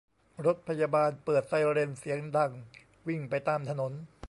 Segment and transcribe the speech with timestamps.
[0.45, 2.51] รถพยาบาลเปิดไซเรนเสียงดัง
[3.07, 3.93] วิ่งไปตามถนน